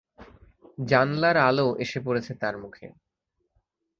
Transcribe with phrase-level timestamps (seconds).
[0.83, 2.87] জানলার আলো এসে পড়েছে তার মুখে।